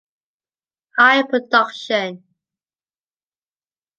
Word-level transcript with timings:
High 0.97 1.21
production. 1.27 2.23